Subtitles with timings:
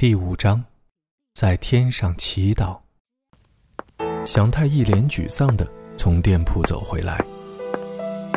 [0.00, 0.62] 第五章，
[1.34, 2.78] 在天上祈祷。
[4.24, 7.20] 祥太一脸沮丧地从店铺走回来，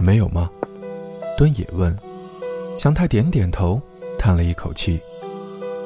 [0.02, 0.50] 没有吗？
[1.38, 1.96] 敦也问。
[2.80, 3.80] 祥太点点头，
[4.18, 5.00] 叹了一口气，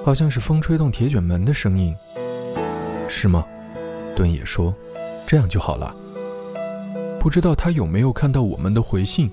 [0.05, 1.93] 好像是风吹动铁卷门的声音。
[3.09, 3.45] 是吗？
[4.15, 4.73] 敦也说，
[5.27, 5.93] 这样就好了。
[7.19, 9.29] 不知道他有没有看到我们的回信？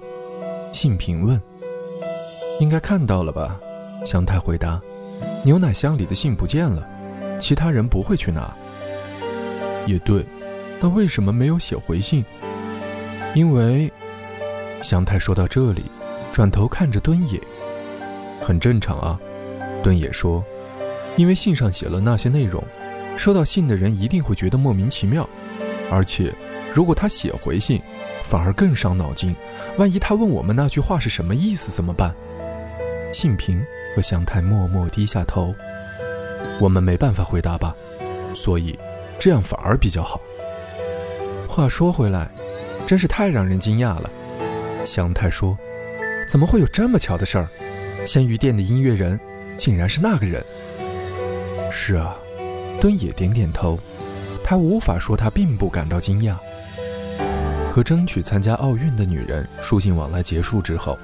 [0.72, 1.40] 信平问。
[2.58, 3.60] 应该看到了吧？
[4.04, 4.82] 祥太回答。
[5.44, 6.88] 牛奶箱里的信不见了，
[7.40, 8.54] 其他人不会去拿。
[9.86, 10.24] 也对，
[10.80, 12.24] 但为什么没有写回信？
[13.34, 13.92] 因为，
[14.80, 15.84] 祥太说到这里，
[16.32, 17.40] 转头看着敦野，
[18.40, 19.18] 很正常啊。
[19.82, 20.44] 敦野说，
[21.16, 22.62] 因为信上写了那些内容，
[23.16, 25.28] 收到信的人一定会觉得莫名其妙，
[25.90, 26.32] 而且，
[26.72, 27.82] 如果他写回信，
[28.22, 29.34] 反而更伤脑筋。
[29.78, 32.14] 万一他问我们那句话是什么意思怎么办？
[33.12, 33.60] 信平。
[33.94, 35.54] 和祥太默默低下头，
[36.60, 37.74] 我们没办法回答吧，
[38.34, 38.78] 所以
[39.18, 40.20] 这样反而比较好。
[41.48, 42.30] 话说回来，
[42.86, 44.10] 真是太让人惊讶了。
[44.84, 45.56] 祥太说
[46.26, 47.48] ：“怎么会有这么巧的事儿？
[48.06, 49.20] 鲜鱼店的音乐人
[49.56, 50.44] 竟然是那个人。”
[51.70, 52.16] 是啊，
[52.80, 53.78] 敦也点点头，
[54.42, 56.36] 他无法说他并不感到惊讶。
[57.72, 60.98] 和争取参加奥运的女人书信往来结束之后，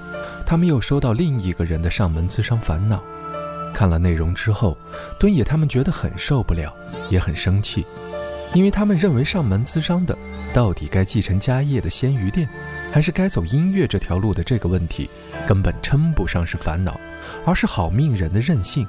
[0.44, 3.02] 他们又收到另一个人的上门咨商烦恼。
[3.72, 4.76] 看了内容之后，
[5.18, 6.70] 敦野他们觉得很受不了，
[7.08, 7.86] 也很生气，
[8.52, 10.14] 因为他们认为上门咨商的
[10.52, 12.46] 到底该继承家业的鲜鱼店，
[12.92, 15.08] 还是该走音乐这条路的这个问题，
[15.46, 17.00] 根本称不上是烦恼，
[17.46, 18.86] 而是好命人的任性。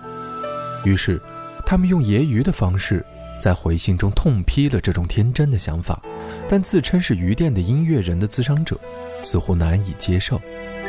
[0.83, 1.17] 于是，
[1.65, 3.05] 他们用揶揄的方式。
[3.39, 6.01] 在回信中痛批了这种天真的想法，
[6.47, 8.79] 但自称是鱼店的音乐人的咨商者
[9.23, 10.39] 似乎难以接受，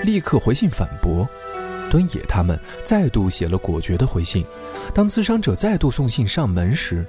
[0.05, 1.29] 立刻回信反驳。
[1.91, 4.45] 敦野他们再度写了果决的回信。
[4.95, 7.05] 当咨商者再度送信上门时，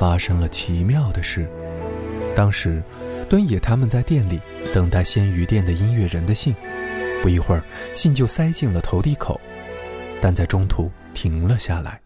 [0.00, 1.48] 发生了奇妙的事。
[2.34, 2.82] 当时，
[3.28, 4.40] 敦野他们在店里
[4.74, 6.54] 等待鲜鱼店的音乐人的信，
[7.22, 7.62] 不一会儿，
[7.94, 9.40] 信就塞进了投递口，
[10.20, 12.00] 但在中途停了下来。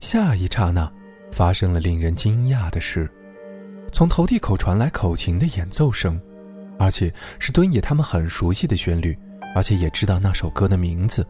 [0.00, 0.90] 下一刹那。
[1.32, 3.10] 发生了令人惊讶的事，
[3.90, 6.20] 从投递口传来口琴的演奏声，
[6.78, 9.18] 而且是敦野他们很熟悉的旋律，
[9.54, 11.26] 而且也知道那首歌的名字。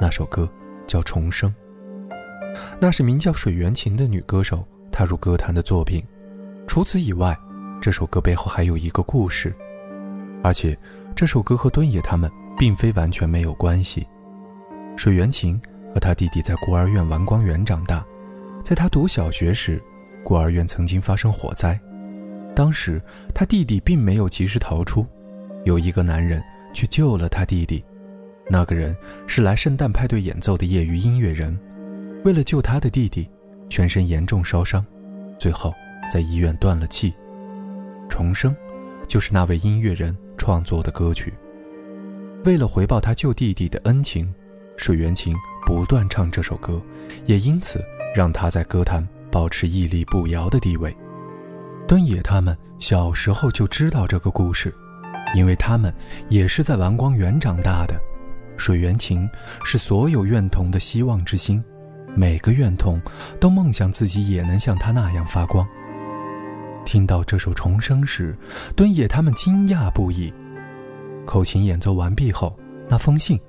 [0.00, 0.50] 那首歌
[0.86, 1.48] 叫《重生》，
[2.80, 6.04] 那是名叫水原琴的女歌手踏入歌坛的作品。
[6.66, 7.36] 除此以外，
[7.80, 9.54] 这首歌背后还有一个故事，
[10.42, 10.76] 而且
[11.14, 12.28] 这首歌和敦野他们
[12.58, 14.06] 并非完全没有关系。
[14.96, 15.60] 水原琴
[15.94, 18.04] 和他弟弟在孤儿院丸光园长大。
[18.62, 19.82] 在他读小学时，
[20.24, 21.78] 孤儿院曾经发生火灾，
[22.54, 23.02] 当时
[23.34, 25.04] 他弟弟并没有及时逃出，
[25.64, 27.84] 有一个男人去救了他弟弟。
[28.48, 28.96] 那个人
[29.26, 31.58] 是来圣诞派对演奏的业余音乐人，
[32.24, 33.28] 为了救他的弟弟，
[33.68, 34.84] 全身严重烧伤，
[35.38, 35.74] 最后
[36.10, 37.12] 在医院断了气。
[38.08, 38.54] 重生，
[39.08, 41.32] 就是那位音乐人创作的歌曲。
[42.44, 44.32] 为了回报他救弟弟的恩情，
[44.76, 45.34] 水原琴
[45.66, 46.80] 不断唱这首歌，
[47.26, 47.82] 也因此。
[48.14, 50.94] 让他在歌坛保持屹立不摇的地位。
[51.86, 54.74] 敦野他们小时候就知道这个故事，
[55.34, 55.92] 因为他们
[56.28, 58.00] 也是在蓝光园长大的。
[58.56, 59.28] 水原琴
[59.64, 61.62] 是所有院童的希望之星，
[62.14, 63.00] 每个院童
[63.40, 65.66] 都梦想自己也能像他那样发光。
[66.84, 68.36] 听到这首《重生》时，
[68.76, 70.32] 敦野他们惊讶不已。
[71.24, 72.56] 口琴演奏完毕后，
[72.88, 73.40] 那封信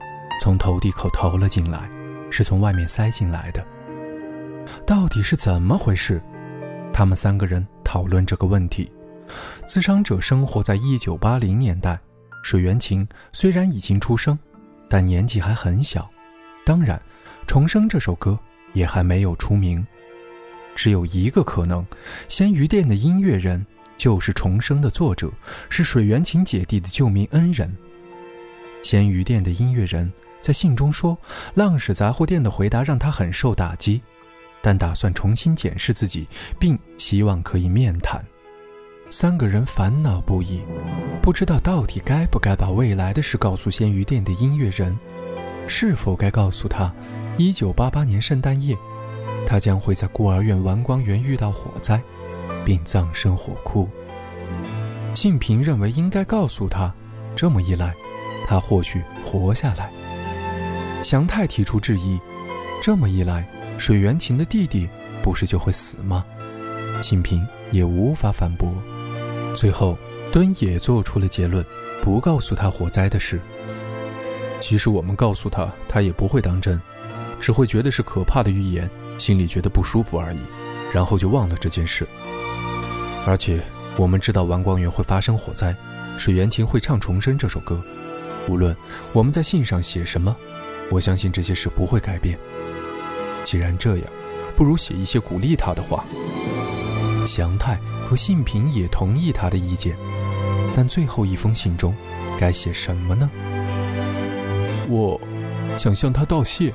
[0.42, 1.90] 从投递口投了进来，
[2.30, 3.66] 是从外面塞进来的。
[4.86, 6.22] 到底是怎么回事？
[6.92, 8.92] 他们三个人讨论这个问题。
[9.66, 12.00] 自伤者生活在一九八零年代，
[12.44, 14.38] 水原琴虽然已经出生，
[14.90, 16.10] 但年纪还很小。
[16.66, 16.98] 当然，
[17.48, 18.38] 《重生》这首歌
[18.74, 19.86] 也还没有出名。
[20.76, 21.86] 只有一个可能：
[22.28, 23.66] 仙鱼店的音乐人
[23.98, 25.32] 就是重生的作者，
[25.70, 27.74] 是水原琴姐弟的救命恩人。
[28.84, 30.12] 仙鱼店的音乐人
[30.42, 31.18] 在信中说
[31.56, 34.02] ：“浪矢杂货店的回答让他很受打击，
[34.64, 36.28] 但打算重新检视自己，
[36.58, 38.26] 并希望可以面谈。”
[39.12, 40.64] 三个人烦恼不已，
[41.22, 44.98] 不知道到底该不该把未来的事告诉鲜鱼店的音乐人，
[45.68, 46.92] 是否该告诉他，
[47.38, 48.76] 一九八八年圣诞夜。
[49.46, 52.02] 他将会在孤儿院玩光园遇到火灾，
[52.66, 53.88] 并葬身火窟。
[55.14, 56.92] 信平认为应该告诉他，
[57.36, 57.94] 这么一来，
[58.48, 59.92] 他或许活下来。
[61.04, 62.20] 祥太提出质疑，
[62.82, 64.90] 这么一来，水原琴的弟弟
[65.22, 66.26] 不是就会死吗？
[67.02, 68.72] 清平也无法反驳。
[69.56, 69.98] 最后，
[70.32, 71.66] 敦也做出了结论，
[72.02, 73.42] 不告诉他火灾的事。
[74.60, 76.80] 其实我们告诉他，他也不会当真，
[77.40, 78.90] 只会觉得是可怕的预言。
[79.18, 80.40] 心里觉得不舒服而已，
[80.92, 82.08] 然后就忘了这件事。
[83.28, 83.64] 而且
[83.96, 85.76] 我们知道王光园会发生火灾，
[86.18, 87.80] 水原琴会唱《重生》这首歌。
[88.50, 88.76] 无论
[89.12, 90.36] 我们在信上写什么，
[90.90, 92.38] 我相信这些事不会改变。
[93.44, 94.06] 既然这样，
[94.56, 96.04] 不如写一些鼓励他的话。
[97.26, 99.96] 祥太和信平也同意他的意见，
[100.76, 101.96] 但最后一封信中
[102.38, 103.30] 该写什么呢？
[104.90, 105.20] 我
[105.78, 106.74] 想向他道谢，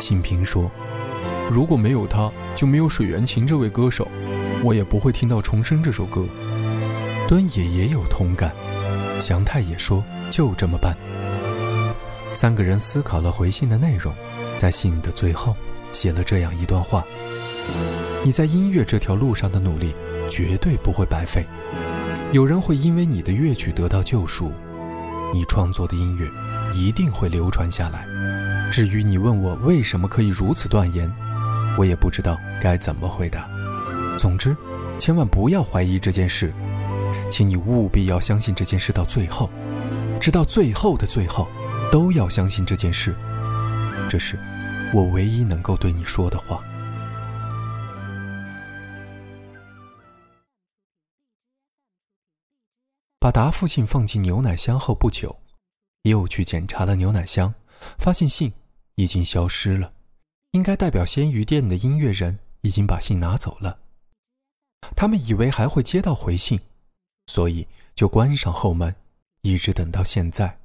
[0.00, 0.70] 信平说。
[1.50, 4.08] 如果没有他，就没有水原琴这位歌手，
[4.64, 6.24] 我也不会听到《重生》这首歌。
[7.28, 8.52] 端也也有同感，
[9.20, 10.96] 祥太也说就这么办。
[12.34, 14.12] 三个人思考了回信的内容，
[14.56, 15.54] 在信的最后
[15.96, 17.02] 写了这样一段话：
[18.22, 19.94] 你在音乐这条路上的努力
[20.28, 21.46] 绝对不会白费，
[22.32, 24.52] 有人会因为你的乐曲得到救赎，
[25.32, 26.28] 你创作的音乐
[26.74, 28.06] 一定会流传下来。
[28.70, 31.10] 至于你问我为什么可以如此断言？
[31.78, 33.48] 我也不知道该怎么回答。
[34.18, 34.54] 总之，
[34.98, 36.52] 千万不要怀疑这件事，
[37.30, 39.48] 请你务必要相信这件事到最后，
[40.20, 41.48] 直到最后的最后，
[41.90, 43.14] 都要相信这件事。
[44.10, 44.38] 这是
[44.94, 46.64] 我唯一能够对你说的话。
[53.18, 55.36] 把答复信放进牛奶箱后不久，
[56.02, 57.52] 又去检查了牛奶箱，
[57.98, 58.52] 发现信
[58.94, 59.92] 已经消失了。
[60.52, 63.80] 应该代表鲜鱼店的音乐人已经把信拿走了。
[64.94, 66.60] 他们以为还会接到回信，
[67.26, 67.66] 所以
[67.96, 68.94] 就关上后门，
[69.42, 70.60] 一直等到现在。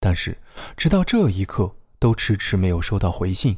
[0.00, 0.36] 但是
[0.76, 1.72] 直到这一刻，
[2.04, 3.56] 都迟迟没有收到回信。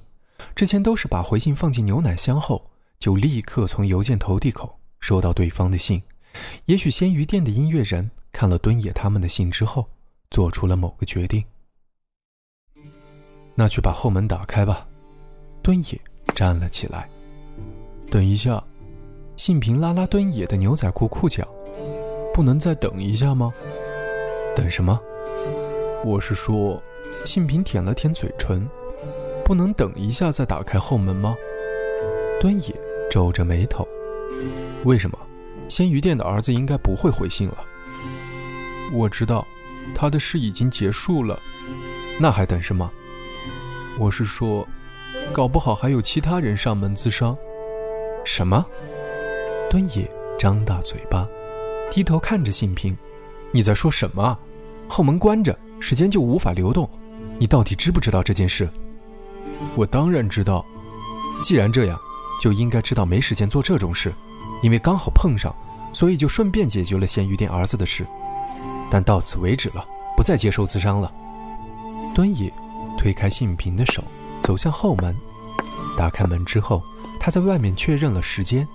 [0.55, 6.01] 之前都是把回信放进牛奶箱后，就立刻从邮件投递口收到对方的信。
[6.67, 9.89] 也许鲜鱼店的音乐人看了敦野他们的信之后，
[10.31, 11.45] 做出了某个决定。
[13.57, 14.87] 那去把后门打开吧。
[15.61, 16.01] 敦野
[16.33, 17.11] 站了起来。
[18.09, 18.63] 等一下，
[19.35, 21.45] 信平拉拉敦野的牛仔裤裤脚，
[22.33, 23.53] 不能再等一下吗？
[24.55, 24.97] 等什么？
[26.05, 26.81] 我是说，
[27.25, 28.69] 信平舔了舔嘴唇，
[29.45, 31.35] 不能等一下再打开后门吗？
[32.41, 32.75] 敦野
[33.11, 33.87] 皱着眉头。
[34.85, 35.19] 为什么？
[35.69, 37.65] 鲜鱼店的儿子应该不会回信了。
[38.93, 39.45] 我知道，
[39.95, 41.41] 他的事已经结束了，
[42.21, 42.91] 那还等什么？
[43.99, 44.67] 我是说。
[45.33, 47.37] 搞不好还有其他人上门自伤。
[48.25, 48.65] 什么？
[49.71, 50.09] 敦野
[50.39, 51.27] 张大嘴巴，
[51.91, 52.97] 低头看着信平
[53.51, 54.39] ：“你在说什么？
[54.89, 56.89] 后门关着，时间就无法流动。
[57.39, 58.69] 你到底知不知道这件事？”
[59.77, 60.65] 我当然知道。
[61.43, 61.99] 既然这样，
[62.41, 64.13] 就应该知道没时间做这种事，
[64.63, 65.55] 因为刚好碰上，
[65.93, 68.07] 所以就顺便解决了咸鱼店儿子的事。
[68.91, 71.13] 但到此为止了，不再接受自伤了。
[72.15, 72.53] 敦野
[72.97, 74.03] 推开信平的手。
[74.43, 75.15] 走向后门，
[75.97, 76.81] 打开门之后，
[77.19, 78.67] 他在外面确认了时间，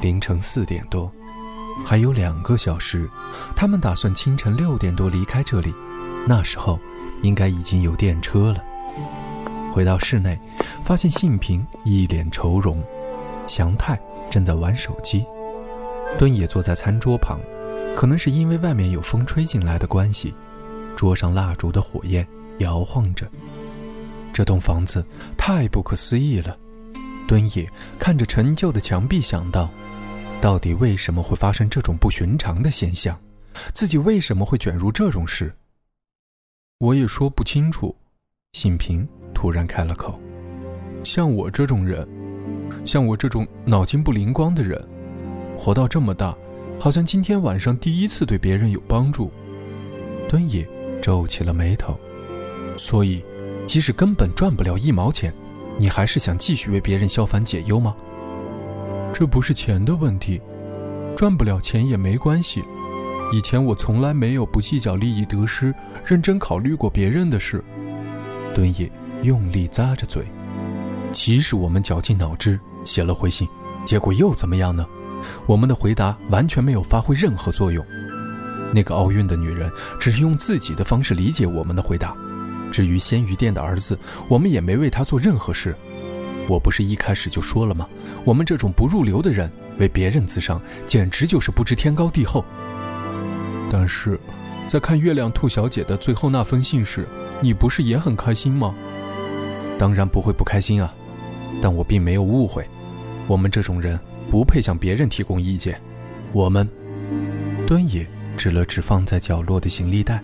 [0.00, 1.10] 凌晨四点多，
[1.84, 3.10] 还有两个小时。
[3.56, 5.74] 他们打算清晨六点多离开这里，
[6.26, 6.78] 那时候
[7.22, 8.62] 应该已经有电车了。
[9.72, 10.38] 回到室内，
[10.84, 12.82] 发现信平一脸愁容，
[13.46, 13.98] 祥太
[14.30, 15.24] 正在玩手机，
[16.18, 17.40] 敦也坐在餐桌旁，
[17.96, 20.34] 可能是因为外面有风吹进来的关系，
[20.94, 22.26] 桌上蜡烛的火焰
[22.58, 23.26] 摇晃着。
[24.32, 25.04] 这栋房子
[25.36, 26.56] 太不可思议了，
[27.26, 27.66] 敦也
[27.98, 29.70] 看着陈旧的墙壁，想到，
[30.40, 33.18] 到底为什么会发生这种不寻常的现象？
[33.74, 35.54] 自己为什么会卷入这种事？
[36.82, 37.94] 我也说不清楚。
[38.54, 40.18] 信平突然开了口
[41.04, 42.04] ：“像我这种人，
[42.84, 44.84] 像我这种脑筋不灵光的人，
[45.56, 46.36] 活到这么大，
[46.80, 49.30] 好像今天晚上第一次对别人有帮助。”
[50.28, 50.68] 敦野
[51.00, 51.96] 皱起了眉头，
[52.76, 53.22] 所以。
[53.64, 55.32] 即使根本赚不了一毛钱，
[55.78, 57.94] 你还是想继续为别人消烦解忧吗？
[59.14, 60.40] 这不是钱的问题，
[61.16, 62.60] 赚不了钱也没关系。
[63.32, 65.74] 以前我从来没有不计较利益得失，
[66.04, 67.64] 认真考虑过别人的事。
[68.54, 70.26] 敦也用力咂着嘴，
[71.12, 73.48] 即使我们绞尽脑汁写了回信，
[73.86, 74.86] 结果又怎么样呢？
[75.46, 77.82] 我们的回答完全没有发挥任何作用。
[78.74, 82.14] 那个奥运的女人只是用自己的方式理解我们的回答。
[82.70, 83.98] 至于鲜鱼店的儿子，
[84.28, 85.74] 我们也没为他做任何事。
[86.48, 87.88] 我不是一开始就说了吗？
[88.24, 92.44] 我们这种不入流的人为别人自伤，简直就是不知天高地厚。
[93.74, 94.20] 但是，
[94.68, 97.08] 在看月亮兔小姐的最后那封信时，
[97.40, 98.74] 你不是也很开心吗？
[99.78, 100.92] 当然不会不开心啊，
[101.62, 102.68] 但我并没有误会。
[103.26, 103.98] 我们这种人
[104.30, 105.80] 不配向别人提供意见。
[106.32, 106.68] 我们，
[107.66, 110.22] 敦也指了指放在角落的行李袋，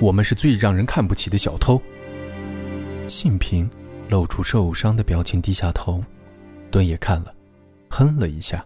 [0.00, 1.82] 我们是最让人看不起的小偷。
[3.08, 3.68] 信平
[4.08, 6.00] 露出受伤的表情，低下头。
[6.70, 7.34] 敦也看了，
[7.90, 8.64] 哼了一下。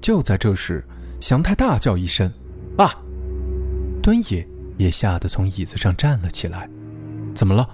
[0.00, 0.86] 就在这时，
[1.20, 2.32] 祥太大叫一声
[2.78, 2.94] ：“啊！”
[4.06, 6.70] 敦也也吓得从椅子上站了起来，
[7.34, 7.68] 怎么了？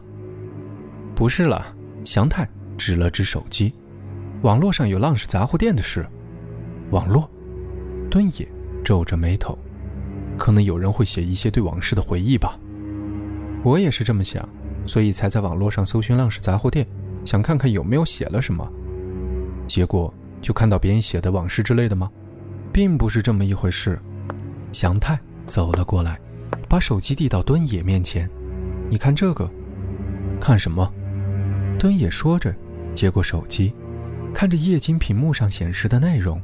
[1.15, 2.49] 不是了，祥太
[2.79, 3.71] 指了指手机，
[4.41, 6.09] 网络上有浪氏杂货店的事。
[6.91, 7.31] 网络？
[8.11, 8.49] 敦也
[8.83, 9.59] 皱着眉头，
[10.39, 12.59] 可能有人会写一些对往事的回忆吧。
[13.63, 14.49] 我也是这么想，
[14.87, 16.87] 所以才在网络上搜寻浪氏杂货店，
[17.27, 18.67] 想看看有没有写了什么。
[19.67, 20.11] 结果
[20.41, 22.11] 就看到别人写的往事之类的吗？
[22.73, 24.01] 并不是这么一回事。
[24.73, 25.21] 祥太。
[25.47, 26.21] 走了过来，
[26.69, 28.29] 把手机递到敦野面前。
[28.91, 29.51] 你看这个，
[30.41, 30.93] 看什么？
[31.79, 32.55] 敦野说着，
[32.95, 33.75] 接过手机，
[34.35, 36.41] 看着液晶屏幕上显示的内容，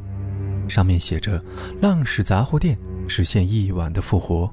[0.68, 1.42] 上面写着
[1.80, 2.76] “浪矢杂货店
[3.06, 4.50] 实现一晚的复活”。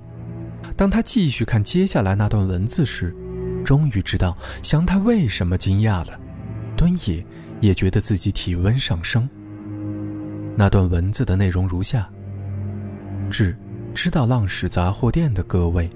[0.76, 3.16] 当他继续看接下来那段文字时，
[3.64, 6.20] 终于知道祥太为什么惊讶了。
[6.76, 7.26] 敦野
[7.62, 9.30] 也觉得自己体温上升。
[10.58, 12.10] 那段文字的内容如下：
[13.30, 13.56] 至。
[13.96, 15.90] 知道浪矢杂货店的各位，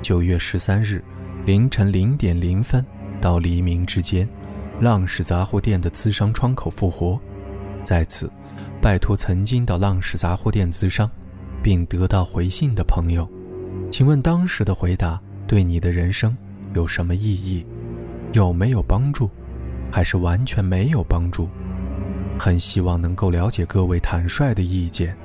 [0.00, 1.02] 九月十三日
[1.44, 2.82] 凌晨零点零分
[3.20, 4.26] 到黎明之间，
[4.80, 7.20] 浪矢杂货店的资商窗口复活。
[7.82, 8.30] 在此，
[8.80, 11.10] 拜托曾经到浪矢杂货店资商，
[11.60, 13.28] 并得到回信的朋友，
[13.90, 16.34] 请问当时的回答对你的人生
[16.72, 17.66] 有什么意义？
[18.32, 19.28] 有没有帮助？
[19.90, 21.48] 还是完全没有帮助？
[22.38, 25.16] 很希望能够了解各位坦率的意见，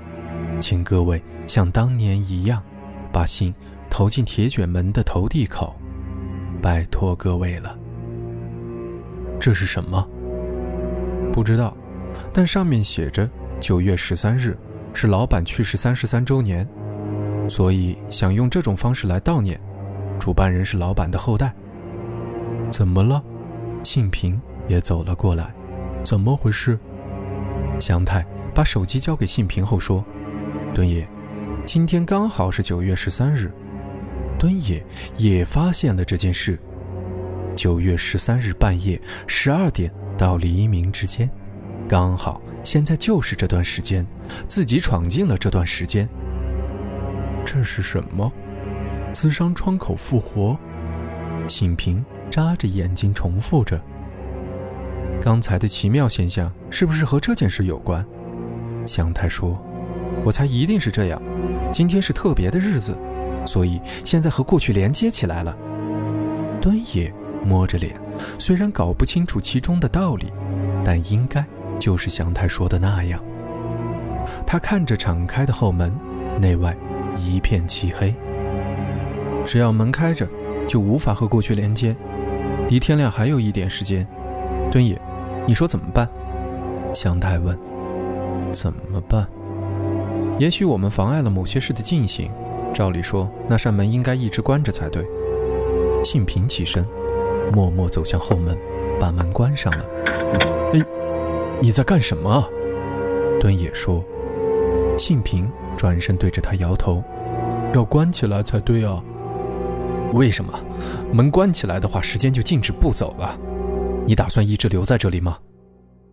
[0.64, 1.22] 请各位。
[1.46, 2.64] 像当年一样，
[3.12, 3.54] 把信
[3.90, 5.76] 投进铁卷门的投递口，
[6.62, 7.78] 拜托各位了。
[9.42, 10.08] 这是什么？
[11.34, 11.76] 不知道，
[12.32, 13.30] 但上面写着
[13.60, 14.58] 九月十三日
[14.94, 16.66] 是老板去世三十三周年，
[17.50, 19.60] 所以想用这种方式来悼念。
[20.18, 21.54] 主办人是老板的后代。
[22.72, 23.22] 怎么了？
[23.84, 25.54] 信平也走了过来。
[26.06, 26.80] 怎么回事？
[27.82, 30.02] 祥太把手机交给信平后说
[30.74, 31.08] ：“敦野。”
[31.66, 33.50] 今天刚好是九月十三日，
[34.38, 36.60] 敦野也发现了这件事。
[37.56, 41.30] 九月十三日半夜十二点到黎明之间，
[41.88, 44.06] 刚好现在就是这段时间，
[44.48, 46.10] 自己闯进了这段时间。
[47.46, 48.32] 这是什么？
[49.14, 50.58] 资商窗口复活？
[51.48, 53.80] 信平眨着眼睛重复着。
[55.22, 58.06] 刚才的奇妙现象是不是和这件事有关？
[58.86, 59.62] 祥太说
[60.24, 61.22] ：“我猜一定是这样。”
[61.74, 62.96] 今天是特别的日子，
[63.48, 65.58] 所以现在和过去连接起来了。
[66.62, 67.12] 敦野
[67.44, 68.00] 摸着脸，
[68.38, 70.28] 虽然搞不清楚其中的道理，
[70.86, 71.44] 但应该
[71.80, 73.20] 就是祥太说的那样。
[74.46, 75.92] 他看着敞开的后门，
[76.40, 76.76] 内外
[77.18, 78.14] 一片漆黑。
[79.44, 80.28] 只要门开着，
[80.68, 81.96] 就无法和过去连接。
[82.70, 84.08] 离天亮还有一点时间，
[84.72, 84.98] 敦野，
[85.46, 86.08] 你说怎么办？
[86.94, 87.58] 祥太问。
[88.54, 89.28] 怎么办？
[90.40, 92.32] 也许我们妨碍了某些事的进行，
[92.74, 95.06] 照理说那扇门应该一直关着才对。
[96.04, 96.86] 信平起身，
[97.54, 98.58] 默默走向后门，
[99.00, 99.86] 把门关上了。
[100.74, 100.84] 哎，
[101.62, 102.44] 你在干什么？
[103.40, 104.04] 敦野说。
[104.98, 107.04] 信平转身对着他摇头，
[107.74, 109.02] 要关起来才对啊。
[110.14, 110.54] 为什么？
[111.14, 113.38] 门关起来的话，时间就静止不走了。
[114.06, 115.38] 你打算一直留在这里吗？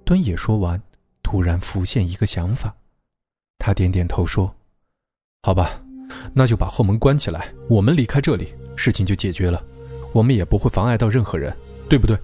[0.05, 0.81] 敦野说完，
[1.23, 2.75] 突然浮现一个想法。
[3.61, 4.53] 他点点头说
[5.45, 5.81] ：“好吧，
[6.35, 9.63] 那就把后门关起来，我们离开这里，事情就解决了。
[10.15, 11.55] 我们也不会妨碍到任何人，
[11.89, 12.19] 对不对？”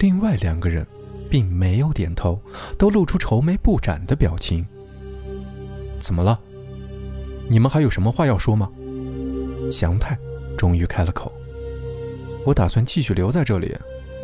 [0.00, 0.84] 另外两个人
[1.30, 2.38] 并没有点头，
[2.76, 4.66] 都露出愁眉不展的表情。
[6.00, 6.38] 怎么了？
[7.48, 8.68] 你们还有什么话要说吗？
[9.70, 10.18] 祥太
[10.58, 11.32] 终于开了口
[12.44, 13.72] ：“我打算继续留在这里。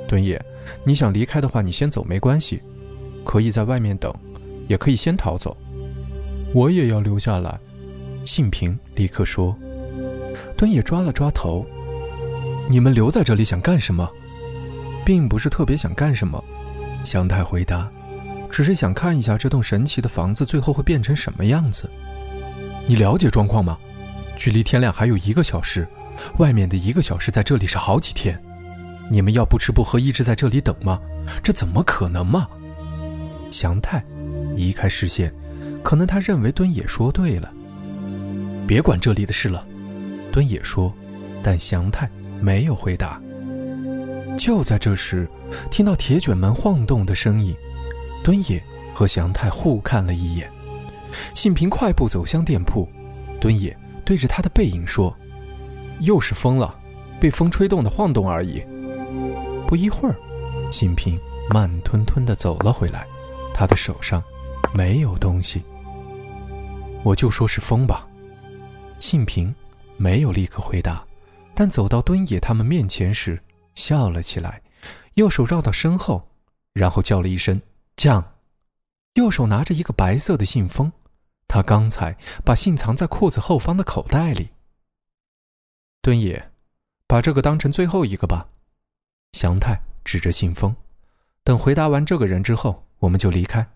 [0.09, 0.45] 敦野，
[0.83, 2.61] 你想离开的话，你先走没关系。
[3.25, 4.13] 可以在外面等，
[4.67, 5.57] 也可以先逃走。
[6.53, 7.59] 我也要留下来。
[8.25, 9.57] 信平立刻说。
[10.57, 11.65] 敦也抓了抓头。
[12.69, 14.09] 你们留在这里想干什么？
[15.05, 16.43] 并不是特别想干什么，
[17.03, 17.91] 祥太回答，
[18.51, 21.91] 只是想看一下这栋神奇的房子最后会变成什么样子。
[22.87, 23.79] 你了解状况吗？
[24.37, 25.89] 距离天亮还有一个小时，
[26.39, 28.41] 外面的一个小时在这里是好几天。
[29.11, 31.01] 你们要不吃不喝一直在这里等吗？
[31.43, 32.47] 这怎么可能嘛？
[33.51, 34.05] 祥太
[34.55, 35.35] 移开视线，
[35.83, 37.51] 可能他认为敦也说对了。
[38.67, 39.65] 别管这里的事了，
[40.31, 40.93] 敦也说，
[41.43, 42.09] 但祥太
[42.41, 43.21] 没有回答。
[44.39, 45.29] 就在这时，
[45.71, 47.55] 听到铁卷门晃动的声音，
[48.23, 48.63] 敦也
[48.95, 50.49] 和祥太互看了一眼。
[51.35, 52.89] 信平快步走向店铺，
[53.41, 55.15] 敦也对着他的背影说
[56.01, 56.75] ：“又是风了，
[57.19, 58.63] 被风吹动的晃动而已。”
[59.67, 60.15] 不一会儿，
[60.71, 61.19] 信平
[61.51, 63.07] 慢吞吞地走了回来，
[63.53, 64.23] 他的手上
[64.73, 65.63] 没有东西。
[67.03, 68.07] 我就说是风吧。
[68.99, 69.55] 信平
[69.97, 71.05] 没有立刻回答，
[71.55, 73.43] 但走到敦野他们面前时，
[73.75, 74.63] 笑了起来，
[75.15, 76.29] 右手绕到身后，
[76.73, 77.61] 然后叫了一声
[77.97, 78.35] “酱”，
[79.15, 80.93] 右手拿着一个白色的信封，
[81.49, 84.51] 他刚才把信藏在裤子后方的口袋里。
[86.03, 86.51] 敦野，
[87.07, 88.47] 把这个当成最后一个吧。
[89.33, 90.77] 祥太指着信封，
[91.43, 93.67] 等回答完这个人之后，我们就离开。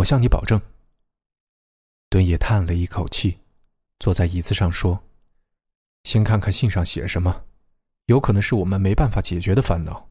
[0.00, 0.60] 我向你保证。
[2.08, 3.38] 敦也叹了一口气，
[3.98, 4.98] 坐在椅子上说
[6.04, 7.42] ：“先看看信上写什么，
[8.06, 10.08] 有可能是我们没办法解决的烦恼。”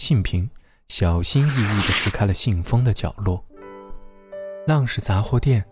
[0.00, 0.50] 信平
[0.88, 3.44] 小心翼翼地撕开了信封的角落。
[4.66, 5.62] 浪氏杂货店，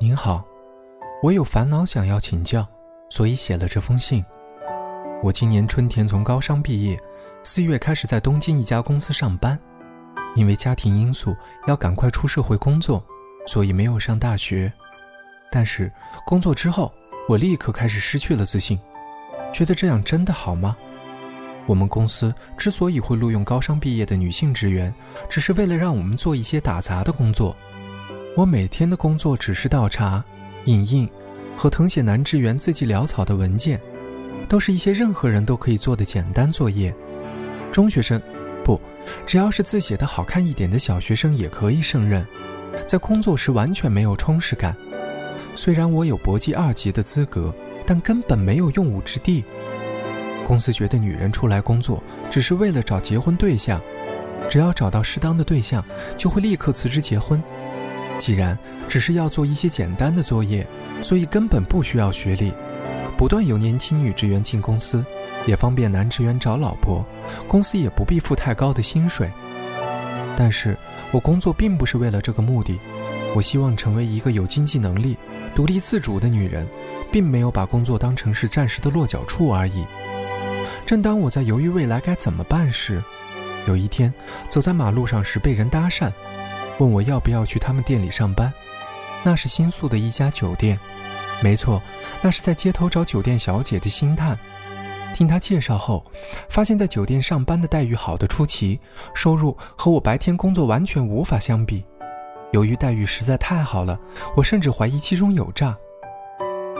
[0.00, 0.42] 您好，
[1.22, 2.66] 我有烦恼想要请教，
[3.10, 4.24] 所以写了这封信。
[5.22, 6.98] 我今年春天从高商毕业。
[7.42, 9.58] 四月开始在东京一家公司上班，
[10.34, 13.04] 因为家庭因素要赶快出社会工作，
[13.46, 14.72] 所以没有上大学。
[15.50, 15.90] 但是
[16.26, 16.92] 工作之后，
[17.28, 18.78] 我立刻开始失去了自信，
[19.52, 20.76] 觉得这样真的好吗？
[21.66, 24.92] 我们公司之所以会录用高商毕业的女性职员，
[25.28, 27.56] 只是为了让我们做一些打杂的工作。
[28.36, 30.24] 我每天的工作只是倒茶、
[30.64, 31.08] 影印
[31.56, 33.80] 和誊写男职员字迹潦草的文件，
[34.48, 36.94] 都是一些任何人都可以做的简单作业。
[37.70, 38.20] 中学生，
[38.64, 38.80] 不，
[39.26, 42.26] 只要是字写的好看一点的小学生也可以胜任。
[42.86, 44.76] 在工作时完全没有充实感。
[45.54, 49.44] 虽然我有搏击二级的资格，但根本没有用武之地。
[50.44, 53.80] 公司觉得女人出来工作只是为了找结婚对象，
[54.48, 55.84] 只要找到适当的对象，
[56.16, 57.42] 就会立刻辞职结婚。
[58.18, 60.66] 既然只是要做一些简单的作业，
[61.02, 62.52] 所以根本不需要学历。
[63.16, 65.04] 不断有年轻女职员进公司。
[65.46, 67.04] 也方便男职员找老婆，
[67.48, 69.30] 公司也不必付太高的薪水。
[70.36, 70.76] 但是
[71.10, 72.78] 我工作并不是为了这个目的，
[73.34, 75.16] 我希望成为一个有经济能力、
[75.54, 76.66] 独立自主的女人，
[77.12, 79.84] 并没有把工作当成是暂时的落脚处而已。
[80.86, 83.02] 正当我在犹豫未来该怎么办时，
[83.66, 84.12] 有一天
[84.48, 86.10] 走在马路上时被人搭讪，
[86.78, 88.52] 问我要不要去他们店里上班。
[89.22, 90.78] 那是新宿的一家酒店，
[91.42, 91.82] 没错，
[92.22, 94.38] 那是在街头找酒店小姐的星探。
[95.14, 96.04] 听他介绍后，
[96.48, 98.80] 发现，在酒店上班的待遇好的出奇，
[99.14, 101.84] 收入和我白天工作完全无法相比。
[102.52, 103.98] 由于待遇实在太好了，
[104.34, 105.76] 我甚至怀疑其中有诈。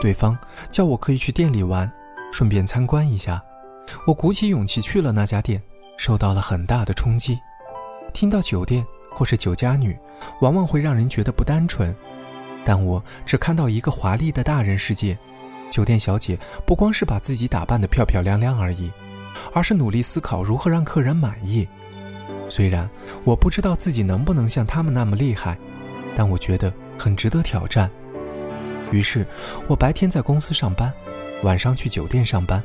[0.01, 0.37] 对方
[0.71, 1.89] 叫我可以去店里玩，
[2.31, 3.41] 顺便参观一下。
[4.07, 5.61] 我鼓起勇气去了那家店，
[5.97, 7.37] 受到了很大的冲击。
[8.13, 9.95] 听到酒店或是酒家女，
[10.41, 11.95] 往往会让人觉得不单纯，
[12.65, 15.17] 但我只看到一个华丽的大人世界。
[15.71, 18.91] 酒店小姐不光是把自己打扮得漂漂亮亮而已，
[19.53, 21.67] 而是努力思考如何让客人满意。
[22.49, 22.87] 虽然
[23.23, 25.57] 我不知道自己能不能像他们那么厉害，
[26.13, 27.89] 但我觉得很值得挑战。
[28.91, 29.25] 于是，
[29.69, 30.91] 我白天在公司上班，
[31.43, 32.61] 晚上去酒店上班。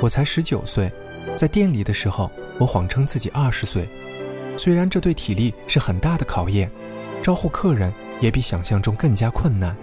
[0.00, 0.90] 我才十九岁，
[1.36, 3.88] 在店里的时候，我谎称自己二十岁。
[4.58, 6.68] 虽然这对体力是很大的考验，
[7.22, 9.76] 招呼客人也比想象中更加困难，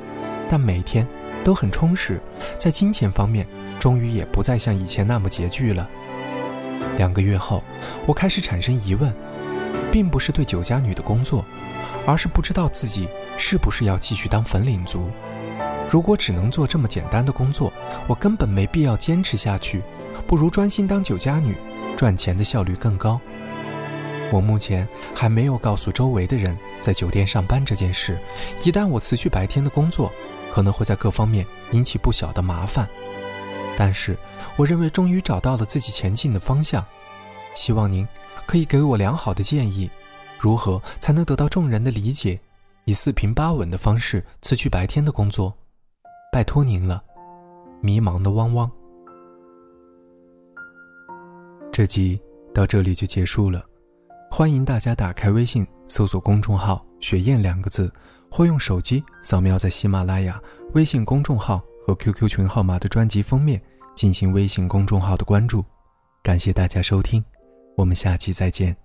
[0.49, 1.07] 但每天。
[1.43, 2.19] 都很充实，
[2.57, 3.45] 在金钱方面，
[3.79, 5.87] 终于也不再像以前那么拮据了。
[6.97, 7.63] 两个月后，
[8.05, 9.13] 我开始产生疑问，
[9.91, 11.43] 并不是对酒家女的工作，
[12.05, 15.09] 而是不知道自己是不是要继续当粉领族。
[15.89, 17.71] 如果只能做这么简单的工作，
[18.07, 19.81] 我根本没必要坚持下去，
[20.25, 21.55] 不如专心当酒家女，
[21.95, 23.19] 赚钱的效率更高。
[24.31, 28.17] 我目前还没有告诉周围的人在酒店上班这件事，
[28.63, 30.11] 一旦我辞去白天的工作。
[30.53, 32.87] 可能会在各方面引起不小的麻烦，
[33.75, 34.15] 但是
[34.55, 36.85] 我认为终于找到了自己前进的方向，
[37.55, 38.07] 希望您
[38.45, 39.89] 可以给我良好的建议。
[40.37, 42.39] 如何才能得到众人的理解，
[42.85, 45.51] 以四平八稳的方式辞去白天的工作？
[46.31, 47.03] 拜托您了，
[47.81, 48.71] 迷茫的汪汪。
[51.71, 52.21] 这集
[52.53, 53.65] 到这里就结束了，
[54.29, 57.91] 欢迎大家打开微信搜索公众号“雪燕”两个字，
[58.35, 60.41] 或用手机扫描在喜马拉雅
[60.73, 63.61] 微信公众号和 QQ 群号码的专辑封面
[63.93, 65.63] 进行微信公众号的关注。
[66.23, 67.23] 感谢大家收听，
[67.77, 68.75] 我们下期再见。